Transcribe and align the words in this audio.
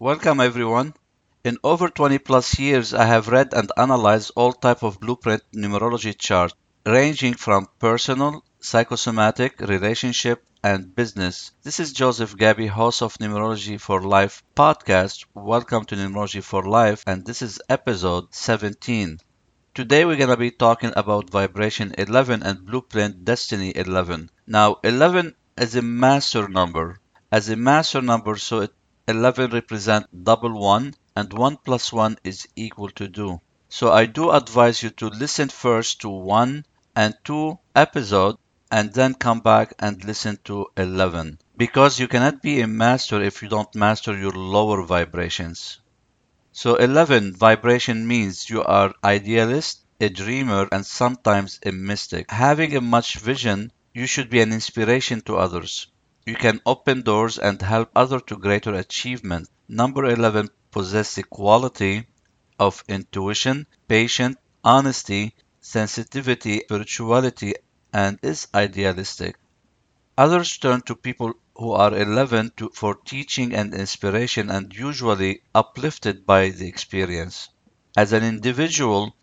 Welcome 0.00 0.38
everyone. 0.38 0.94
In 1.42 1.58
over 1.64 1.88
20 1.88 2.18
plus 2.18 2.56
years, 2.56 2.94
I 2.94 3.04
have 3.06 3.26
read 3.26 3.52
and 3.52 3.72
analyzed 3.76 4.30
all 4.36 4.52
type 4.52 4.84
of 4.84 5.00
blueprint 5.00 5.42
numerology 5.52 6.16
charts, 6.16 6.54
ranging 6.86 7.34
from 7.34 7.66
personal, 7.80 8.44
psychosomatic, 8.60 9.58
relationship, 9.60 10.44
and 10.62 10.94
business. 10.94 11.50
This 11.64 11.80
is 11.80 11.92
Joseph 11.92 12.36
Gabby, 12.36 12.68
host 12.68 13.02
of 13.02 13.14
Numerology 13.14 13.80
for 13.80 14.00
Life 14.00 14.44
podcast. 14.56 15.24
Welcome 15.34 15.84
to 15.86 15.96
Numerology 15.96 16.44
for 16.44 16.62
Life, 16.62 17.02
and 17.04 17.26
this 17.26 17.42
is 17.42 17.60
episode 17.68 18.32
17. 18.32 19.18
Today 19.74 20.04
we're 20.04 20.14
going 20.14 20.30
to 20.30 20.36
be 20.36 20.52
talking 20.52 20.92
about 20.94 21.30
vibration 21.30 21.96
11 21.98 22.44
and 22.44 22.64
blueprint 22.64 23.24
destiny 23.24 23.72
11. 23.74 24.30
Now, 24.46 24.76
11 24.84 25.34
is 25.56 25.74
a 25.74 25.82
master 25.82 26.46
number. 26.46 27.00
As 27.32 27.48
a 27.48 27.56
master 27.56 28.00
number, 28.00 28.36
so 28.36 28.60
it 28.60 28.72
11 29.08 29.52
represent 29.52 30.24
double 30.24 30.52
1 30.52 30.94
and 31.16 31.32
1 31.32 31.56
plus 31.64 31.92
1 31.92 32.18
is 32.22 32.46
equal 32.54 32.90
to 32.90 33.08
2. 33.08 33.40
So 33.70 33.90
I 33.90 34.04
do 34.04 34.30
advise 34.30 34.82
you 34.82 34.90
to 34.90 35.08
listen 35.08 35.48
first 35.48 36.02
to 36.02 36.10
1 36.10 36.66
and 36.94 37.14
2 37.24 37.58
episode 37.74 38.36
and 38.70 38.92
then 38.92 39.14
come 39.14 39.40
back 39.40 39.72
and 39.78 40.04
listen 40.04 40.38
to 40.44 40.66
11 40.76 41.38
because 41.56 41.98
you 41.98 42.06
cannot 42.06 42.42
be 42.42 42.60
a 42.60 42.66
master 42.66 43.22
if 43.22 43.42
you 43.42 43.48
don't 43.48 43.74
master 43.74 44.16
your 44.16 44.32
lower 44.32 44.82
vibrations. 44.84 45.80
So 46.52 46.76
11 46.76 47.34
vibration 47.34 48.06
means 48.06 48.50
you 48.50 48.62
are 48.62 48.94
idealist, 49.02 49.80
a 50.00 50.10
dreamer 50.10 50.68
and 50.70 50.84
sometimes 50.84 51.60
a 51.64 51.72
mystic. 51.72 52.30
Having 52.30 52.76
a 52.76 52.82
much 52.82 53.16
vision, 53.16 53.72
you 53.94 54.06
should 54.06 54.28
be 54.28 54.40
an 54.40 54.52
inspiration 54.52 55.22
to 55.22 55.38
others. 55.38 55.86
You 56.28 56.34
can 56.34 56.60
open 56.66 57.00
doors 57.00 57.38
and 57.38 57.62
help 57.62 57.90
others 57.96 58.20
to 58.26 58.36
greater 58.36 58.74
achievement. 58.74 59.48
Number 59.66 60.04
11 60.04 60.50
possess 60.70 61.14
the 61.14 61.22
quality 61.22 62.06
of 62.58 62.84
intuition, 62.86 63.66
patience, 63.88 64.36
honesty, 64.62 65.34
sensitivity, 65.62 66.60
spirituality, 66.64 67.54
and 67.94 68.18
is 68.20 68.46
idealistic. 68.54 69.36
Others 70.18 70.58
turn 70.58 70.82
to 70.82 70.94
people 70.94 71.32
who 71.56 71.72
are 71.72 71.96
11 71.96 72.52
to, 72.58 72.72
for 72.74 72.96
teaching 72.96 73.54
and 73.54 73.72
inspiration 73.72 74.50
and 74.50 74.74
usually 74.74 75.40
uplifted 75.54 76.26
by 76.26 76.50
the 76.50 76.68
experience. 76.68 77.48
As 77.96 78.12
an 78.12 78.22
individual, 78.22 79.16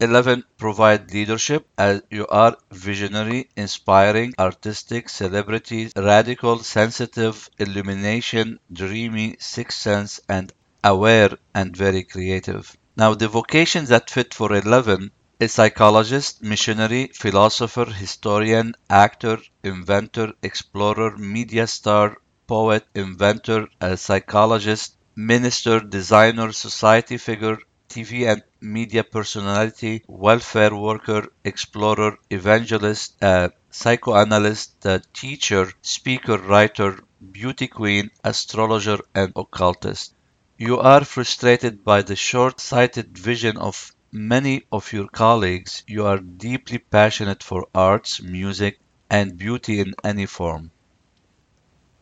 11 0.00 0.44
provide 0.58 1.12
leadership 1.12 1.66
as 1.76 2.02
you 2.10 2.26
are 2.28 2.56
visionary, 2.70 3.48
inspiring, 3.56 4.34
artistic, 4.38 5.08
celebrity, 5.08 5.90
radical, 5.96 6.58
sensitive, 6.60 7.50
illumination, 7.58 8.58
dreamy, 8.72 9.36
sixth 9.40 9.78
sense, 9.80 10.20
and 10.28 10.52
aware 10.84 11.36
and 11.54 11.76
very 11.76 12.04
creative. 12.04 12.76
Now, 12.96 13.14
the 13.14 13.28
vocations 13.28 13.88
that 13.90 14.08
fit 14.08 14.32
for 14.32 14.54
11 14.54 15.10
a 15.40 15.48
psychologist, 15.48 16.42
missionary, 16.42 17.10
philosopher, 17.14 17.84
historian, 17.84 18.74
actor, 18.88 19.38
inventor, 19.62 20.32
explorer, 20.42 21.16
media 21.18 21.66
star, 21.66 22.16
poet, 22.46 22.86
inventor, 22.94 23.66
a 23.80 23.96
psychologist, 23.96 24.96
minister, 25.16 25.80
designer, 25.80 26.52
society 26.52 27.16
figure, 27.18 27.58
TV 27.92 28.26
and 28.26 28.42
media 28.60 29.04
personality, 29.04 30.02
welfare 30.08 30.74
worker, 30.74 31.28
explorer, 31.44 32.18
evangelist, 32.30 33.22
uh, 33.22 33.50
psychoanalyst, 33.70 34.86
uh, 34.86 34.98
teacher, 35.12 35.72
speaker, 35.82 36.38
writer, 36.38 36.98
beauty 37.30 37.68
queen, 37.68 38.10
astrologer, 38.24 38.98
and 39.14 39.32
occultist. 39.36 40.14
You 40.56 40.78
are 40.78 41.04
frustrated 41.04 41.84
by 41.84 42.02
the 42.02 42.16
short 42.16 42.60
sighted 42.60 43.18
vision 43.18 43.58
of 43.58 43.92
many 44.10 44.62
of 44.72 44.92
your 44.92 45.08
colleagues. 45.08 45.84
You 45.86 46.06
are 46.06 46.18
deeply 46.18 46.78
passionate 46.78 47.42
for 47.42 47.66
arts, 47.74 48.22
music, 48.22 48.80
and 49.10 49.36
beauty 49.36 49.80
in 49.80 49.94
any 50.02 50.26
form. 50.26 50.72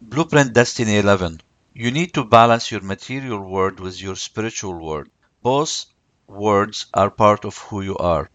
Blueprint 0.03 0.53
Destiny 0.53 0.99
11 0.99 1.41
You 1.73 1.91
need 1.91 2.13
to 2.13 2.25
balance 2.27 2.71
your 2.71 2.83
material 2.83 3.41
world 3.41 3.81
with 3.81 3.99
your 4.03 4.15
spiritual 4.15 4.79
world. 4.79 5.09
Both 5.43 5.87
words 6.27 6.87
are 6.95 7.11
part 7.11 7.45
of 7.45 7.59
who 7.59 7.83
you 7.83 7.97
are. 7.99 8.31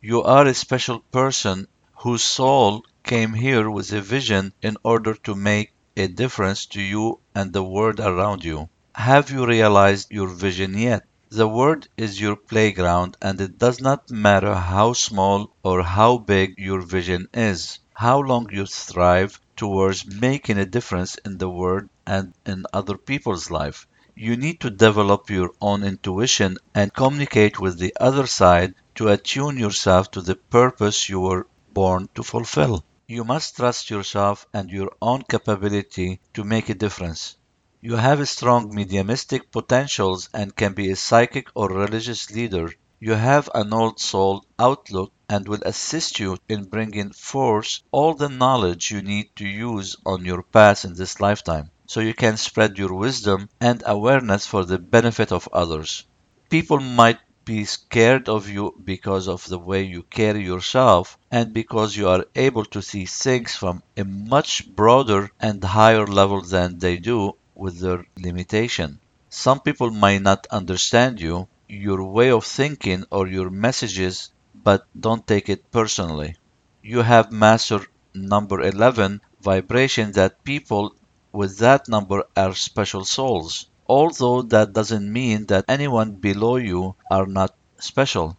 You 0.00 0.22
are 0.22 0.46
a 0.46 0.54
special 0.54 1.00
person 1.00 1.68
whose 1.98 2.22
soul 2.22 2.84
came 3.02 3.34
here 3.34 3.70
with 3.70 3.92
a 3.92 4.00
vision 4.00 4.52
in 4.62 4.76
order 4.84 5.14
to 5.14 5.34
make 5.34 5.72
a 5.96 6.06
difference 6.08 6.66
to 6.66 6.80
you 6.80 7.20
and 7.34 7.52
the 7.52 7.64
world 7.64 8.00
around 8.00 8.44
you. 8.44 8.68
Have 8.94 9.30
you 9.30 9.46
realized 9.46 10.10
your 10.10 10.28
vision 10.28 10.78
yet? 10.78 11.04
The 11.28 11.48
world 11.48 11.88
is 11.96 12.20
your 12.20 12.36
playground 12.36 13.16
and 13.20 13.40
it 13.40 13.58
does 13.58 13.80
not 13.80 14.10
matter 14.10 14.54
how 14.54 14.92
small 14.92 15.52
or 15.64 15.82
how 15.82 16.18
big 16.18 16.54
your 16.58 16.82
vision 16.82 17.28
is, 17.34 17.78
how 17.94 18.20
long 18.20 18.48
you 18.52 18.66
strive 18.66 19.40
towards 19.56 20.06
making 20.06 20.58
a 20.58 20.66
difference 20.66 21.16
in 21.24 21.38
the 21.38 21.50
world 21.50 21.88
and 22.06 22.32
in 22.46 22.64
other 22.72 22.96
people's 22.96 23.50
life 23.50 23.87
you 24.20 24.36
need 24.36 24.58
to 24.58 24.68
develop 24.68 25.30
your 25.30 25.52
own 25.60 25.84
intuition 25.84 26.58
and 26.74 26.92
communicate 26.92 27.60
with 27.60 27.78
the 27.78 27.94
other 28.00 28.26
side 28.26 28.74
to 28.92 29.06
attune 29.06 29.56
yourself 29.56 30.10
to 30.10 30.20
the 30.20 30.34
purpose 30.34 31.08
you 31.08 31.20
were 31.20 31.46
born 31.72 32.08
to 32.16 32.24
fulfill. 32.24 32.84
You 33.06 33.22
must 33.22 33.54
trust 33.54 33.90
yourself 33.90 34.44
and 34.52 34.70
your 34.70 34.90
own 35.00 35.22
capability 35.22 36.18
to 36.34 36.42
make 36.42 36.68
a 36.68 36.74
difference. 36.74 37.36
You 37.80 37.94
have 37.94 38.28
strong 38.28 38.74
mediumistic 38.74 39.52
potentials 39.52 40.28
and 40.34 40.56
can 40.56 40.72
be 40.72 40.90
a 40.90 40.96
psychic 40.96 41.46
or 41.54 41.68
religious 41.68 42.28
leader. 42.32 42.72
You 42.98 43.12
have 43.12 43.48
an 43.54 43.72
old 43.72 44.00
soul 44.00 44.44
outlook 44.58 45.12
and 45.28 45.46
will 45.46 45.62
assist 45.62 46.18
you 46.18 46.38
in 46.48 46.64
bringing 46.64 47.12
forth 47.12 47.82
all 47.92 48.14
the 48.14 48.28
knowledge 48.28 48.90
you 48.90 49.00
need 49.00 49.30
to 49.36 49.46
use 49.46 49.94
on 50.04 50.24
your 50.24 50.42
path 50.42 50.84
in 50.84 50.94
this 50.94 51.20
lifetime 51.20 51.70
so 51.88 52.00
you 52.00 52.14
can 52.14 52.36
spread 52.36 52.78
your 52.78 52.94
wisdom 52.94 53.48
and 53.60 53.82
awareness 53.86 54.46
for 54.46 54.64
the 54.64 54.78
benefit 54.78 55.32
of 55.32 55.48
others. 55.52 56.04
People 56.50 56.78
might 56.80 57.18
be 57.44 57.64
scared 57.64 58.28
of 58.28 58.48
you 58.48 58.74
because 58.84 59.26
of 59.26 59.44
the 59.46 59.58
way 59.58 59.82
you 59.82 60.02
carry 60.02 60.44
yourself 60.44 61.18
and 61.30 61.54
because 61.54 61.96
you 61.96 62.06
are 62.08 62.26
able 62.36 62.64
to 62.66 62.82
see 62.82 63.06
things 63.06 63.56
from 63.56 63.82
a 63.96 64.04
much 64.04 64.68
broader 64.68 65.30
and 65.40 65.64
higher 65.64 66.06
level 66.06 66.42
than 66.42 66.78
they 66.78 66.98
do 66.98 67.32
with 67.54 67.80
their 67.80 68.04
limitation. 68.18 69.00
Some 69.30 69.60
people 69.60 69.90
might 69.90 70.20
not 70.20 70.46
understand 70.50 71.20
you, 71.22 71.48
your 71.68 72.04
way 72.04 72.30
of 72.30 72.44
thinking, 72.44 73.04
or 73.10 73.26
your 73.26 73.48
messages, 73.50 74.30
but 74.54 74.86
don't 74.98 75.26
take 75.26 75.48
it 75.48 75.70
personally. 75.70 76.36
You 76.82 77.00
have 77.00 77.32
master 77.32 77.80
number 78.14 78.60
11 78.60 79.22
vibration 79.40 80.12
that 80.12 80.44
people 80.44 80.94
with 81.38 81.58
that 81.58 81.88
number 81.88 82.24
are 82.36 82.52
special 82.52 83.04
souls. 83.04 83.66
Although 83.86 84.42
that 84.42 84.72
doesn't 84.72 85.12
mean 85.12 85.46
that 85.46 85.66
anyone 85.68 86.12
below 86.14 86.56
you 86.56 86.96
are 87.12 87.26
not 87.26 87.54
special. 87.78 88.36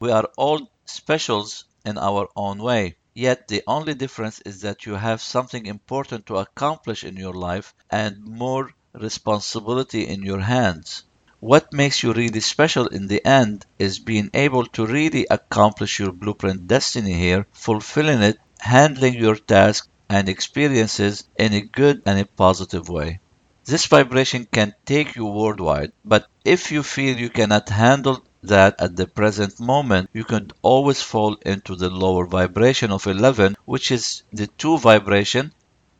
We 0.00 0.10
are 0.10 0.28
all 0.36 0.68
specials 0.84 1.64
in 1.84 1.96
our 1.96 2.26
own 2.34 2.58
way. 2.58 2.96
Yet 3.14 3.46
the 3.46 3.62
only 3.68 3.94
difference 3.94 4.40
is 4.40 4.62
that 4.62 4.84
you 4.84 4.94
have 4.94 5.22
something 5.22 5.64
important 5.66 6.26
to 6.26 6.38
accomplish 6.38 7.04
in 7.04 7.16
your 7.16 7.34
life 7.34 7.72
and 7.88 8.24
more 8.24 8.72
responsibility 8.94 10.08
in 10.08 10.24
your 10.24 10.40
hands. 10.40 11.04
What 11.38 11.72
makes 11.72 12.02
you 12.02 12.12
really 12.12 12.40
special 12.40 12.88
in 12.88 13.06
the 13.06 13.24
end 13.24 13.64
is 13.78 14.00
being 14.00 14.30
able 14.34 14.66
to 14.74 14.86
really 14.86 15.24
accomplish 15.30 16.00
your 16.00 16.10
blueprint 16.10 16.66
destiny 16.66 17.12
here, 17.12 17.46
fulfilling 17.52 18.22
it, 18.22 18.38
handling 18.58 19.14
your 19.14 19.36
task 19.36 19.88
and 20.08 20.28
experiences 20.28 21.24
in 21.36 21.52
a 21.52 21.60
good 21.60 22.02
and 22.06 22.18
a 22.18 22.24
positive 22.24 22.88
way. 22.88 23.20
This 23.64 23.86
vibration 23.86 24.46
can 24.52 24.74
take 24.84 25.16
you 25.16 25.24
worldwide, 25.24 25.92
but 26.04 26.26
if 26.44 26.70
you 26.70 26.82
feel 26.82 27.16
you 27.16 27.30
cannot 27.30 27.70
handle 27.70 28.22
that 28.42 28.78
at 28.78 28.94
the 28.94 29.06
present 29.06 29.58
moment, 29.58 30.10
you 30.12 30.24
can 30.24 30.50
always 30.60 31.00
fall 31.00 31.36
into 31.46 31.74
the 31.74 31.88
lower 31.88 32.26
vibration 32.26 32.90
of 32.92 33.06
11, 33.06 33.56
which 33.64 33.90
is 33.90 34.22
the 34.32 34.46
2 34.46 34.78
vibration, 34.78 35.52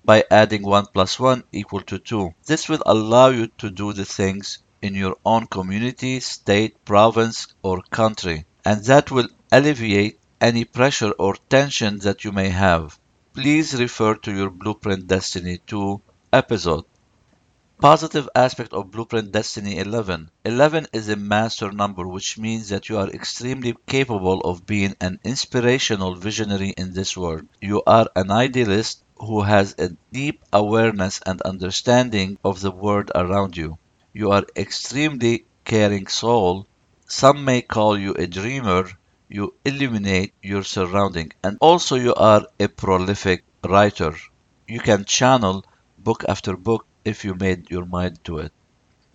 by 0.05 0.23
adding 0.31 0.63
1 0.63 0.87
plus 0.93 1.19
1 1.19 1.43
equal 1.53 1.81
to 1.81 1.99
2. 1.99 2.35
This 2.45 2.69
will 2.69 2.83
allow 2.85 3.29
you 3.29 3.47
to 3.59 3.71
do 3.71 3.95
the 3.95 4.05
things 4.05 4.59
in 4.83 4.95
your 4.95 5.17
own 5.25 5.47
community, 5.47 6.21
state, 6.21 6.85
province, 6.85 7.47
or 7.63 7.81
country, 7.91 8.45
and 8.67 8.85
that 8.85 9.11
will 9.11 9.29
alleviate 9.51 10.21
any 10.39 10.67
pressure 10.67 11.13
or 11.13 11.37
tension 11.49 11.99
that 12.01 12.25
you 12.25 12.33
may 12.33 12.51
have 12.51 12.99
please 13.35 13.75
refer 13.75 14.15
to 14.15 14.33
your 14.33 14.49
Blueprint 14.49 15.09
Destiny 15.09 15.59
2 15.67 16.01
episode. 16.33 16.85
Positive 17.81 18.29
aspect 18.33 18.73
of 18.73 18.93
Blueprint 18.93 19.33
Destiny 19.33 19.79
11. 19.79 20.31
11 20.45 20.87
is 20.93 21.09
a 21.09 21.17
master 21.17 21.73
number, 21.73 22.07
which 22.07 22.39
means 22.39 22.69
that 22.69 22.89
you 22.89 22.97
are 22.97 23.09
extremely 23.11 23.75
capable 23.89 24.41
of 24.43 24.67
being 24.67 24.95
an 25.01 25.19
inspirational 25.25 26.15
visionary 26.15 26.71
in 26.77 26.93
this 26.93 27.17
world. 27.17 27.45
You 27.61 27.83
are 27.89 28.09
an 28.15 28.31
idealist 28.31 29.03
who 29.17 29.43
has 29.43 29.75
a 29.79 29.91
deep 30.13 30.45
awareness 30.53 31.19
and 31.27 31.43
understanding 31.43 32.39
of 32.45 32.61
the 32.61 32.71
world 32.71 33.11
around 33.17 33.57
you. 33.57 33.79
You 34.13 34.31
are 34.31 34.47
extremely 34.57 35.45
caring 35.65 36.07
soul. 36.07 36.69
Some 37.09 37.45
may 37.45 37.63
call 37.63 37.99
you 37.99 38.15
a 38.15 38.29
dreamer. 38.29 38.89
You 39.29 39.55
illuminate 39.65 40.35
your 40.43 40.65
surrounding 40.65 41.33
and 41.43 41.59
also 41.61 41.97
you 41.97 42.15
are 42.15 42.47
a 42.59 42.69
prolific 42.69 43.45
writer. 43.63 44.17
You 44.69 44.81
can 44.81 45.05
channel 45.05 45.65
book 45.99 46.25
after 46.29 46.57
book 46.57 46.87
if 47.05 47.25
you 47.25 47.35
made 47.35 47.71
your 47.71 47.85
mind 47.87 48.25
to 48.25 48.39
it. 48.39 48.53